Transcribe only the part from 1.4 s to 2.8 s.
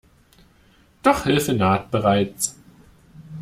naht bereits.